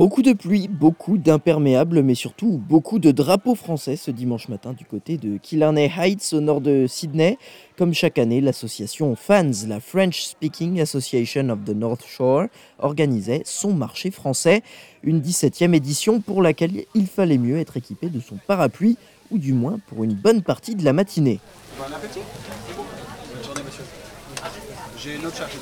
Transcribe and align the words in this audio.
Beaucoup 0.00 0.22
de 0.22 0.32
pluie, 0.32 0.66
beaucoup 0.66 1.18
d'imperméables, 1.18 2.02
mais 2.02 2.14
surtout 2.14 2.52
beaucoup 2.52 2.98
de 2.98 3.10
drapeaux 3.10 3.54
français 3.54 3.96
ce 3.96 4.10
dimanche 4.10 4.48
matin 4.48 4.72
du 4.72 4.86
côté 4.86 5.18
de 5.18 5.36
Killarney 5.36 5.92
Heights 5.94 6.32
au 6.32 6.40
nord 6.40 6.62
de 6.62 6.86
Sydney. 6.88 7.36
Comme 7.76 7.92
chaque 7.92 8.16
année, 8.16 8.40
l'association 8.40 9.14
FANS, 9.14 9.66
la 9.68 9.78
French 9.78 10.22
Speaking 10.22 10.80
Association 10.80 11.50
of 11.50 11.66
the 11.66 11.76
North 11.76 12.06
Shore, 12.06 12.46
organisait 12.78 13.42
son 13.44 13.74
marché 13.74 14.10
français, 14.10 14.62
une 15.02 15.20
17e 15.20 15.74
édition 15.74 16.22
pour 16.22 16.40
laquelle 16.40 16.86
il 16.94 17.06
fallait 17.06 17.36
mieux 17.36 17.58
être 17.58 17.76
équipé 17.76 18.08
de 18.08 18.20
son 18.20 18.36
parapluie, 18.46 18.96
ou 19.30 19.36
du 19.36 19.52
moins 19.52 19.80
pour 19.88 20.02
une 20.02 20.14
bonne 20.14 20.40
partie 20.40 20.76
de 20.76 20.82
la 20.82 20.94
matinée. 20.94 21.40
Bon 21.76 21.84
appétit 21.94 22.20
Bonne 22.74 23.44
journée 23.44 23.62
monsieur. 23.66 23.84
J'ai 24.96 25.16
une 25.16 25.26
autre 25.26 25.36
charge. 25.36 25.52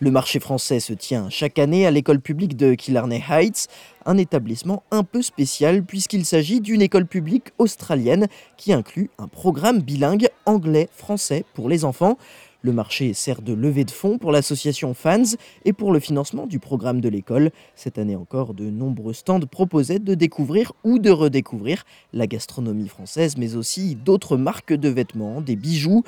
Le 0.00 0.12
marché 0.12 0.38
français 0.38 0.78
se 0.78 0.92
tient 0.92 1.28
chaque 1.28 1.58
année 1.58 1.84
à 1.84 1.90
l'école 1.90 2.20
publique 2.20 2.56
de 2.56 2.74
Killarney 2.74 3.20
Heights, 3.28 3.66
un 4.06 4.16
établissement 4.16 4.84
un 4.92 5.02
peu 5.02 5.22
spécial 5.22 5.82
puisqu'il 5.82 6.24
s'agit 6.24 6.60
d'une 6.60 6.82
école 6.82 7.06
publique 7.06 7.48
australienne 7.58 8.28
qui 8.56 8.72
inclut 8.72 9.10
un 9.18 9.26
programme 9.26 9.80
bilingue 9.80 10.28
anglais-français 10.46 11.44
pour 11.52 11.68
les 11.68 11.84
enfants. 11.84 12.16
Le 12.62 12.72
marché 12.72 13.12
sert 13.12 13.42
de 13.42 13.52
levée 13.52 13.84
de 13.84 13.90
fonds 13.90 14.18
pour 14.18 14.30
l'association 14.30 14.94
Fans 14.94 15.34
et 15.64 15.72
pour 15.72 15.92
le 15.92 15.98
financement 15.98 16.46
du 16.46 16.60
programme 16.60 17.00
de 17.00 17.08
l'école. 17.08 17.50
Cette 17.74 17.98
année 17.98 18.16
encore, 18.16 18.54
de 18.54 18.70
nombreux 18.70 19.14
stands 19.14 19.46
proposaient 19.50 19.98
de 19.98 20.14
découvrir 20.14 20.72
ou 20.84 21.00
de 21.00 21.10
redécouvrir 21.10 21.84
la 22.12 22.28
gastronomie 22.28 22.88
française, 22.88 23.36
mais 23.36 23.56
aussi 23.56 23.96
d'autres 23.96 24.36
marques 24.36 24.72
de 24.72 24.88
vêtements, 24.88 25.40
des 25.40 25.56
bijoux. 25.56 26.04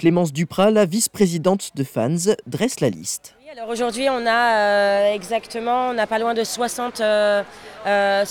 Clémence 0.00 0.32
Duprat, 0.32 0.70
la 0.70 0.86
vice-présidente 0.86 1.72
de 1.74 1.84
Fans, 1.84 2.32
dresse 2.46 2.80
la 2.80 2.88
liste. 2.88 3.34
aujourd'hui, 3.68 4.08
on 4.08 4.26
a 4.26 4.56
euh, 4.56 5.12
exactement, 5.12 5.90
on 5.90 5.92
n'a 5.92 6.06
pas 6.06 6.18
loin 6.18 6.32
de 6.32 6.42
60, 6.42 6.96
65 6.96 7.04
euh, 7.04 7.42
euh, 7.86 8.24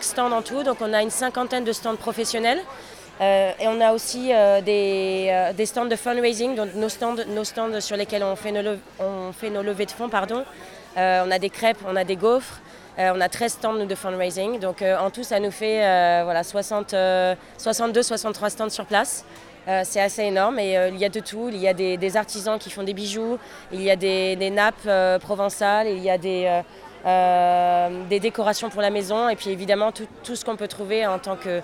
stands 0.00 0.30
en 0.30 0.42
tout, 0.42 0.62
donc 0.62 0.76
on 0.80 0.92
a 0.92 1.02
une 1.02 1.10
cinquantaine 1.10 1.64
de 1.64 1.72
stands 1.72 1.96
professionnels. 1.96 2.60
et 3.20 3.66
on 3.66 3.80
a 3.80 3.94
aussi 3.94 4.30
des, 4.64 5.64
stands 5.64 5.86
de 5.86 5.96
fundraising, 5.96 6.54
donc 6.54 6.68
nos 6.76 6.88
stands, 6.88 7.16
sur 7.80 7.96
lesquels 7.96 8.22
on 8.22 8.36
fait 8.36 8.52
nos, 8.52 8.76
on 9.00 9.32
fait 9.32 9.50
nos 9.50 9.64
levées 9.64 9.86
de 9.86 9.90
fonds. 9.90 10.08
Pardon. 10.08 10.44
on 10.96 11.30
a 11.32 11.38
des 11.40 11.50
crêpes, 11.50 11.82
on 11.84 11.96
a 11.96 12.04
des 12.04 12.14
gaufres, 12.14 12.60
on 12.96 13.20
a 13.20 13.28
13 13.28 13.52
stands 13.52 13.86
de 13.86 13.94
fundraising. 13.96 14.60
Donc 14.60 14.82
en 14.82 15.10
tout, 15.10 15.24
ça 15.24 15.40
nous 15.40 15.50
fait 15.50 15.78
voilà, 16.22 16.42
62-63 16.42 18.50
stands 18.50 18.70
sur 18.70 18.86
place. 18.86 19.24
Euh, 19.66 19.82
c'est 19.84 20.00
assez 20.00 20.22
énorme 20.22 20.58
et 20.58 20.78
euh, 20.78 20.88
il 20.88 20.98
y 20.98 21.04
a 21.04 21.08
de 21.08 21.20
tout. 21.20 21.48
Il 21.50 21.58
y 21.58 21.68
a 21.68 21.74
des, 21.74 22.16
artisans 22.16 22.58
qui 22.58 22.70
font 22.70 22.82
des 22.82 22.94
bijoux, 22.94 23.38
il 23.72 23.82
y 23.82 23.90
a 23.90 23.96
des, 23.96 24.50
nappes 24.50 24.74
euh, 24.86 25.18
provençales, 25.18 25.88
il 25.88 26.02
y 26.02 26.10
a 26.10 26.18
des, 26.18 26.48
décorations 28.20 28.70
pour 28.70 28.82
la 28.82 28.90
maison 28.90 29.28
et 29.28 29.36
puis 29.36 29.50
évidemment 29.50 29.92
tout, 29.92 30.36
ce 30.36 30.44
qu'on 30.44 30.56
peut 30.56 30.68
trouver 30.68 31.06
en 31.06 31.18
tant 31.18 31.36
que 31.36 31.60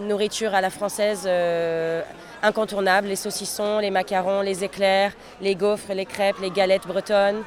nourriture 0.00 0.54
à 0.54 0.60
la 0.60 0.70
française 0.70 1.28
incontournable, 2.42 3.08
les 3.08 3.16
saucissons, 3.16 3.78
les 3.78 3.90
macarons, 3.90 4.40
les 4.40 4.64
éclairs, 4.64 5.12
les 5.40 5.54
gaufres, 5.54 5.92
les 5.94 6.06
crêpes, 6.06 6.40
les 6.40 6.50
galettes 6.50 6.86
bretonnes, 6.86 7.42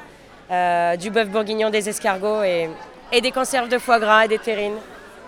du 0.98 1.10
bœuf 1.10 1.28
bourguignon, 1.28 1.70
des 1.70 1.88
escargots 1.88 2.42
et, 2.42 2.70
et 3.12 3.20
des 3.20 3.30
conserves 3.30 3.68
de 3.68 3.78
foie 3.78 3.98
gras 3.98 4.24
et 4.24 4.28
des 4.28 4.38
terrines 4.38 4.78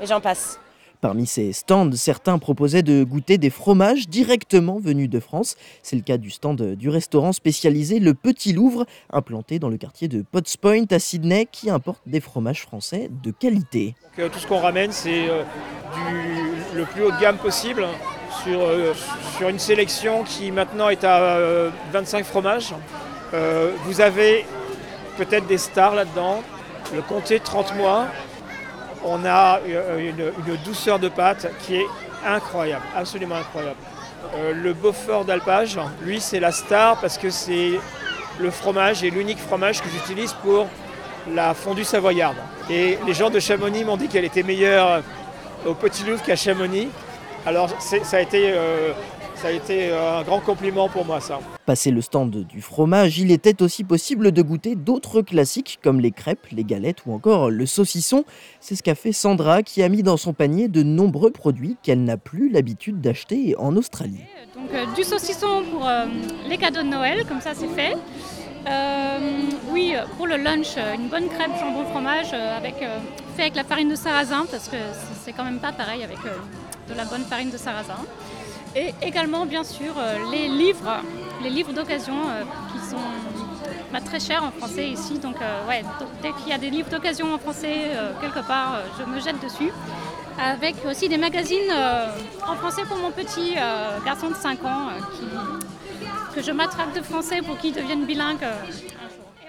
et 0.00 0.06
j'en 0.06 0.20
passe. 0.20 0.58
Parmi 1.00 1.26
ces 1.26 1.52
stands, 1.52 1.92
certains 1.92 2.38
proposaient 2.38 2.82
de 2.82 3.04
goûter 3.04 3.38
des 3.38 3.50
fromages 3.50 4.08
directement 4.08 4.78
venus 4.78 5.10
de 5.10 5.20
France. 5.20 5.56
C'est 5.82 5.96
le 5.96 6.02
cas 6.02 6.16
du 6.16 6.30
stand 6.30 6.74
du 6.74 6.88
restaurant 6.88 7.32
spécialisé 7.32 7.98
Le 7.98 8.14
Petit 8.14 8.52
Louvre, 8.52 8.86
implanté 9.12 9.58
dans 9.58 9.68
le 9.68 9.76
quartier 9.76 10.08
de 10.08 10.22
Potts 10.22 10.56
Point 10.56 10.84
à 10.90 10.98
Sydney, 10.98 11.46
qui 11.50 11.70
importe 11.70 12.00
des 12.06 12.20
fromages 12.20 12.62
français 12.62 13.10
de 13.22 13.30
qualité. 13.30 13.94
Euh, 14.18 14.28
tout 14.28 14.38
ce 14.38 14.46
qu'on 14.46 14.60
ramène, 14.60 14.92
c'est 14.92 15.28
euh, 15.28 15.42
le 16.74 16.84
plus 16.84 17.04
haut 17.04 17.10
de 17.10 17.20
gamme 17.20 17.36
possible 17.36 17.86
sur, 18.42 18.60
euh, 18.60 18.94
sur 19.36 19.48
une 19.48 19.58
sélection 19.58 20.24
qui 20.24 20.50
maintenant 20.50 20.88
est 20.88 21.04
à 21.04 21.38
25 21.92 22.24
fromages. 22.24 22.74
vous 23.84 24.00
avez 24.00 24.44
peut-être 25.16 25.46
des 25.46 25.58
stars 25.58 25.94
là-dedans. 25.94 26.42
Le 26.94 27.02
comté 27.02 27.40
30 27.40 27.74
mois, 27.76 28.06
on 29.06 29.24
a 29.24 29.60
euh, 29.60 30.10
une, 30.10 30.56
douceur 30.64 30.98
de 30.98 31.08
pâte 31.08 31.46
qui 31.60 31.76
est 31.76 31.86
incroyable, 32.26 32.84
absolument 32.94 33.36
incroyable. 33.36 33.76
Euh, 34.34 34.52
le 34.52 34.72
Beaufort 34.72 35.24
d'Alpage, 35.24 35.78
lui, 36.02 36.20
c'est 36.20 36.40
la 36.40 36.52
star 36.52 37.00
parce 37.00 37.16
que 37.16 37.30
c'est 37.30 37.78
le 38.38 38.50
fromage 38.50 39.04
et 39.04 39.10
l'unique 39.10 39.38
fromage 39.38 39.80
que 39.80 39.88
j'utilise 39.88 40.32
pour 40.34 40.66
la 41.32 41.54
fondue 41.54 41.84
savoyarde. 41.84 42.36
Et 42.68 42.98
les 43.06 43.14
gens 43.14 43.30
de 43.30 43.40
Chamonix 43.40 43.84
m'ont 43.84 43.96
dit 43.96 44.08
qu'elle 44.08 44.24
était 44.24 44.42
meilleure 44.42 45.02
au 45.64 45.74
Petit 45.74 46.04
Louvre 46.04 46.22
qu'à 46.22 46.36
Chamonix. 46.36 46.88
Alors 47.46 47.70
ça 47.78 48.16
a 48.16 48.20
été 48.20 48.52
euh, 48.54 48.92
ça 49.36 49.48
a 49.48 49.50
été 49.50 49.92
un 49.92 50.22
grand 50.22 50.40
compliment 50.40 50.88
pour 50.88 51.04
moi 51.04 51.20
ça. 51.20 51.40
Passé 51.66 51.90
le 51.90 52.00
stand 52.00 52.30
du 52.30 52.62
fromage, 52.62 53.18
il 53.18 53.30
était 53.30 53.62
aussi 53.62 53.84
possible 53.84 54.32
de 54.32 54.42
goûter 54.42 54.76
d'autres 54.76 55.20
classiques 55.20 55.78
comme 55.82 56.00
les 56.00 56.10
crêpes, 56.10 56.46
les 56.52 56.64
galettes 56.64 57.04
ou 57.06 57.12
encore 57.12 57.50
le 57.50 57.66
saucisson. 57.66 58.24
C'est 58.60 58.76
ce 58.76 58.82
qu'a 58.82 58.94
fait 58.94 59.12
Sandra 59.12 59.62
qui 59.62 59.82
a 59.82 59.88
mis 59.88 60.02
dans 60.02 60.16
son 60.16 60.32
panier 60.32 60.68
de 60.68 60.82
nombreux 60.82 61.30
produits 61.30 61.76
qu'elle 61.82 62.04
n'a 62.04 62.16
plus 62.16 62.48
l'habitude 62.50 63.00
d'acheter 63.00 63.54
en 63.58 63.76
Australie. 63.76 64.24
Donc 64.54 64.72
euh, 64.72 64.86
du 64.94 65.02
saucisson 65.02 65.64
pour 65.70 65.86
euh, 65.86 66.06
les 66.48 66.56
cadeaux 66.56 66.82
de 66.82 66.88
Noël, 66.88 67.24
comme 67.26 67.40
ça 67.40 67.52
c'est 67.54 67.68
fait. 67.68 67.96
Euh, 68.68 69.18
oui, 69.70 69.94
pour 70.16 70.26
le 70.26 70.36
lunch, 70.36 70.76
une 70.76 71.08
bonne 71.08 71.28
crêpe 71.28 71.52
jambon 71.60 71.84
fromage 71.90 72.32
avec, 72.32 72.76
fait 73.36 73.42
avec 73.42 73.54
la 73.54 73.62
farine 73.62 73.90
de 73.90 73.94
sarrasin 73.94 74.46
parce 74.50 74.68
que 74.68 74.76
c'est 75.24 75.32
quand 75.32 75.44
même 75.44 75.60
pas 75.60 75.72
pareil 75.72 76.02
avec 76.02 76.18
de 76.88 76.94
la 76.94 77.04
bonne 77.04 77.22
farine 77.22 77.50
de 77.50 77.58
sarrasin. 77.58 77.94
Et 78.76 78.92
également, 79.00 79.46
bien 79.46 79.64
sûr, 79.64 79.94
euh, 79.96 80.30
les 80.30 80.48
livres, 80.48 81.00
les 81.42 81.48
livres 81.48 81.72
d'occasion 81.72 82.12
euh, 82.28 82.42
qui 82.70 82.86
sont 82.86 83.00
bah, 83.90 84.00
très 84.04 84.20
chers 84.20 84.44
en 84.44 84.50
français 84.50 84.86
ici. 84.86 85.18
Donc, 85.18 85.36
euh, 85.40 85.66
ouais, 85.66 85.82
dès 86.20 86.32
qu'il 86.32 86.48
y 86.48 86.52
a 86.52 86.58
des 86.58 86.68
livres 86.68 86.90
d'occasion 86.90 87.32
en 87.32 87.38
français 87.38 87.92
quelque 88.20 88.46
part, 88.46 88.80
je 88.98 89.04
me 89.04 89.18
jette 89.18 89.42
dessus. 89.42 89.72
Avec 90.38 90.76
aussi 90.84 91.08
des 91.08 91.16
magazines 91.16 91.72
en 92.46 92.54
français 92.56 92.82
pour 92.86 92.98
mon 92.98 93.10
petit 93.10 93.54
garçon 94.04 94.28
de 94.28 94.34
5 94.34 94.62
ans 94.66 94.88
que 96.34 96.42
je 96.42 96.52
m'attrape 96.52 96.94
de 96.94 97.00
français 97.00 97.40
pour 97.40 97.56
qu'il 97.56 97.72
devienne 97.72 98.04
bilingue 98.04 98.44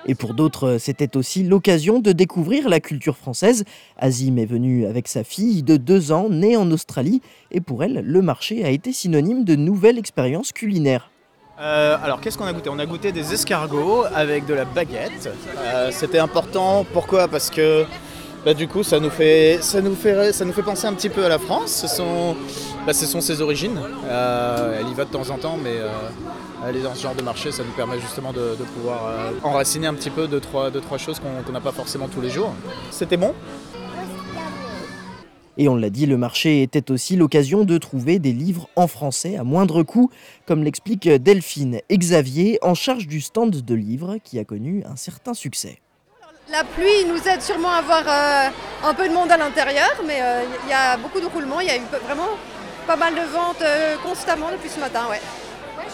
et 0.07 0.15
pour 0.15 0.33
d'autres, 0.33 0.77
c'était 0.79 1.17
aussi 1.17 1.43
l'occasion 1.43 1.99
de 1.99 2.11
découvrir 2.11 2.69
la 2.69 2.79
culture 2.79 3.17
française. 3.17 3.65
Azim 3.97 4.37
est 4.37 4.45
venue 4.45 4.85
avec 4.85 5.07
sa 5.07 5.23
fille 5.23 5.63
de 5.63 5.77
deux 5.77 6.11
ans, 6.11 6.29
née 6.29 6.55
en 6.55 6.71
Australie, 6.71 7.21
et 7.51 7.61
pour 7.61 7.83
elle, 7.83 8.01
le 8.05 8.21
marché 8.21 8.63
a 8.63 8.69
été 8.69 8.93
synonyme 8.93 9.43
de 9.43 9.55
nouvelles 9.55 9.97
expériences 9.97 10.51
culinaires. 10.51 11.11
Euh, 11.59 11.97
alors 12.03 12.21
qu'est-ce 12.21 12.37
qu'on 12.37 12.45
a 12.45 12.53
goûté? 12.53 12.69
On 12.69 12.77
a 12.77 12.85
goûté 12.85 13.11
des 13.11 13.33
escargots 13.33 14.03
avec 14.13 14.45
de 14.45 14.53
la 14.53 14.65
baguette. 14.65 15.29
Euh, 15.57 15.89
c'était 15.91 16.19
important, 16.19 16.85
pourquoi? 16.93 17.27
Parce 17.27 17.49
que 17.49 17.85
bah, 18.47 18.53
du 18.53 18.69
coup 18.69 18.81
ça 18.81 19.01
nous, 19.01 19.09
fait, 19.09 19.59
ça, 19.61 19.81
nous 19.81 19.93
fait, 19.93 20.31
ça 20.31 20.45
nous 20.45 20.53
fait 20.53 20.63
penser 20.63 20.87
un 20.87 20.93
petit 20.93 21.09
peu 21.09 21.25
à 21.25 21.27
la 21.27 21.37
France. 21.37 21.85
Ce 21.85 21.87
sont, 21.87 22.33
bah, 22.85 22.93
ses 22.93 23.41
origines. 23.41 23.77
Euh, 24.05 24.79
elle 24.79 24.87
y 24.87 24.93
va 24.93 25.03
de 25.03 25.09
temps 25.09 25.29
en 25.31 25.37
temps, 25.37 25.57
mais 25.61 25.75
aller 26.63 26.81
dans 26.81 26.95
ce 26.95 27.03
genre 27.03 27.13
de 27.13 27.21
marché, 27.21 27.51
ça 27.51 27.63
nous 27.65 27.73
permet 27.73 27.99
justement 27.99 28.31
de, 28.31 28.55
pouvoir 28.73 29.07
euh, 29.07 29.31
enraciner 29.43 29.87
un 29.87 29.93
petit 29.93 30.09
peu 30.09 30.29
de 30.29 30.39
trois, 30.39 30.71
deux, 30.71 30.79
trois 30.79 30.97
choses 30.97 31.19
qu'on 31.19 31.51
n'a 31.51 31.59
pas 31.59 31.73
forcément 31.73 32.07
tous 32.07 32.21
les 32.21 32.29
jours. 32.29 32.53
C'était 32.89 33.17
bon? 33.17 33.33
Et 35.57 35.67
on 35.67 35.75
l'a 35.75 35.89
dit, 35.89 36.05
le 36.05 36.15
marché 36.15 36.61
était 36.61 36.89
aussi 36.89 37.17
l'occasion 37.17 37.65
de 37.65 37.77
trouver 37.77 38.17
des 38.17 38.31
livres 38.31 38.69
en 38.77 38.87
français 38.87 39.35
à 39.35 39.43
moindre 39.43 39.83
coût, 39.83 40.09
comme 40.45 40.63
l'explique 40.63 41.09
Delphine 41.09 41.81
Xavier, 41.91 42.59
en 42.61 42.75
charge 42.75 43.07
du 43.07 43.19
stand 43.19 43.51
de 43.51 43.75
livres 43.75 44.19
qui 44.23 44.39
a 44.39 44.45
connu 44.45 44.83
un 44.85 44.95
certain 44.95 45.33
succès. 45.33 45.79
La 46.49 46.63
pluie 46.63 47.05
nous 47.05 47.27
aide 47.27 47.41
sûrement 47.41 47.71
à 47.71 47.77
avoir 47.77 48.03
euh, 48.07 48.49
un 48.85 48.93
peu 48.93 49.07
de 49.07 49.13
monde 49.13 49.31
à 49.31 49.37
l'intérieur, 49.37 49.91
mais 50.05 50.21
euh, 50.21 50.43
il 50.63 50.69
y 50.69 50.73
a 50.73 50.97
beaucoup 50.97 51.19
de 51.19 51.25
roulements, 51.25 51.59
il 51.59 51.67
y 51.67 51.71
a 51.71 51.77
eu 51.77 51.81
vraiment 52.05 52.29
pas 52.85 52.95
mal 52.95 53.13
de 53.13 53.21
ventes 53.21 53.63
constamment 54.03 54.49
depuis 54.51 54.69
ce 54.69 54.79
matin. 54.79 55.07
Ouais. 55.09 55.19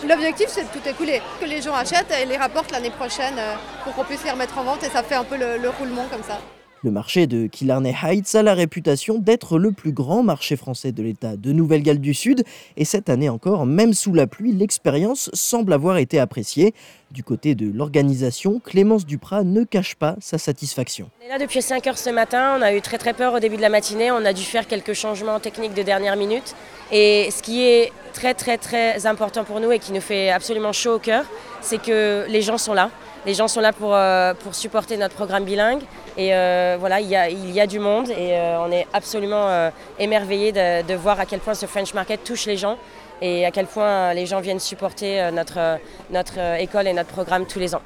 L'objectif, 0.07 0.47
c'est 0.50 0.63
de 0.63 0.67
tout 0.67 0.85
écouler, 0.88 1.21
que 1.39 1.45
les 1.45 1.61
gens 1.61 1.73
achètent 1.73 2.11
et 2.11 2.25
les 2.25 2.35
rapportent 2.35 2.71
l'année 2.71 2.89
prochaine 2.89 3.35
euh, 3.38 3.53
pour 3.83 3.94
qu'on 3.94 4.03
puisse 4.03 4.23
les 4.25 4.31
remettre 4.31 4.57
en 4.57 4.63
vente 4.63 4.83
et 4.83 4.89
ça 4.89 5.01
fait 5.01 5.15
un 5.15 5.23
peu 5.23 5.38
le, 5.38 5.69
roulement 5.69 6.05
comme 6.11 6.23
ça. 6.23 6.39
Le 6.83 6.91
marché 6.91 7.27
de 7.27 7.47
Killarney 7.47 7.95
Heights 8.03 8.35
a 8.35 8.44
la 8.44 8.53
réputation 8.53 9.18
d'être 9.18 9.57
le 9.57 9.71
plus 9.71 9.94
grand 9.94 10.21
marché 10.21 10.57
français 10.57 10.91
de 10.91 11.01
l'État 11.01 11.38
de 11.38 11.53
Nouvelle-Galles 11.53 12.01
du 12.01 12.13
Sud 12.13 12.44
et 12.75 12.83
cette 12.83 13.09
année 13.09 13.30
encore, 13.30 13.65
même 13.65 13.94
sous 13.94 14.13
la 14.13 14.27
pluie, 14.27 14.51
l'expérience 14.51 15.30
semble 15.31 15.71
avoir 15.71 15.95
été 15.95 16.19
appréciée. 16.19 16.74
Du 17.09 17.24
côté 17.24 17.56
de 17.56 17.71
l'organisation, 17.74 18.59
Clémence 18.59 19.06
Duprat 19.06 19.45
ne 19.45 19.63
cache 19.63 19.95
pas 19.95 20.18
sa 20.19 20.38
satisfaction. 20.38 21.09
On 21.21 21.25
est 21.25 21.30
là 21.30 21.39
depuis 21.39 21.62
5 21.62 21.88
heures 21.88 21.97
ce 21.97 22.09
matin, 22.09 22.57
on 22.59 22.62
a 22.62 22.74
eu 22.74 22.81
très 22.81 22.97
très 22.97 23.13
peur 23.13 23.33
au 23.33 23.39
début 23.39 23.56
de 23.56 23.62
la 23.62 23.69
matinée, 23.69 24.12
on 24.12 24.25
a 24.25 24.33
dû 24.33 24.44
faire 24.44 24.68
quelques 24.68 24.94
changements 24.94 25.39
techniques 25.39 25.75
de 25.75 25.83
dernière 25.83 26.18
minute 26.18 26.53
et 26.91 27.29
ce 27.31 27.41
qui 27.41 27.63
est 27.63 27.94
très 28.12 28.33
très 28.33 28.57
très 28.57 29.06
important 29.06 29.45
pour 29.45 29.62
nous 29.62 29.71
et 29.71 29.79
qui 29.79 29.94
nous 29.94 30.01
fait 30.01 30.31
absolument 30.31 30.74
chaud 30.74 30.95
au 30.95 31.00
cœur, 31.00 31.24
c'est 31.62 31.81
que 31.81 32.25
les 32.27 32.41
gens 32.41 32.57
sont 32.57 32.74
là. 32.74 32.89
Les 33.25 33.34
gens 33.34 33.48
sont 33.48 33.62
là 33.62 33.72
pour, 33.72 33.96
pour 34.44 34.56
supporter 34.56 34.98
notre 34.98 35.16
programme 35.16 35.46
bilingue. 35.46 35.81
Et 36.18 36.30
voilà, 36.78 37.00
il 37.00 37.10
y, 37.10 37.60
a, 37.60 37.68
du 37.68 37.80
monde 37.80 38.10
et 38.10 38.38
on 38.60 38.72
est 38.72 38.86
absolument 38.94 39.72
émerveillés 39.98 40.52
de, 40.52 40.86
de, 40.86 40.94
voir 40.94 41.20
à 41.20 41.25
quel 41.25 41.40
point 41.40 41.54
ce 41.54 41.66
French 41.66 41.94
Market 41.94 42.24
touche 42.24 42.46
les 42.46 42.58
gens 42.58 42.78
et 43.22 43.46
à 43.46 43.52
quel 43.52 43.66
point 43.66 44.14
les 44.14 44.25
gens 44.25 44.42
viennent 44.42 44.60
supporter 44.60 45.31
notre, 45.31 45.80
notre 46.12 46.38
école 46.60 46.88
et 46.88 46.94
notre 46.94 47.10
programme 47.10 47.46
tous 47.46 47.60
les 47.60 47.74
ans. 47.74 47.81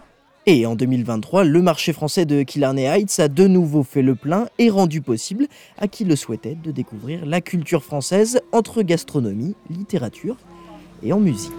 Et 0.50 0.66
en 0.66 0.76
2023, 0.76 1.44
le 1.44 1.62
marché 1.62 1.92
français 1.92 2.26
de 2.26 2.42
Killarney 2.42 2.86
Heights 2.86 3.20
a 3.20 3.28
de 3.28 3.48
nouveau 3.48 3.84
fait 3.84 4.02
le 4.02 4.16
plein 4.16 4.48
et 4.58 4.70
rendu 4.70 5.02
possible 5.02 5.48
à 5.78 5.90
qui 5.90 6.06
le 6.06 6.16
souhaitait 6.16 6.56
de 6.56 6.72
découvrir 6.72 7.26
la 7.26 7.42
culture 7.42 7.84
française 7.84 8.40
entre 8.54 8.82
gastronomie, 8.82 9.56
littérature 9.70 10.38
et 11.04 11.12
en 11.12 11.20
musique. 11.20 11.52